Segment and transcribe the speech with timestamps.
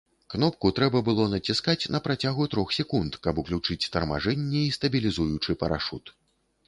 [0.33, 6.15] Кнопку трэба было націскаць на працягу трох секунд, каб уключыць тармажэнне і стабілізуючы парашут.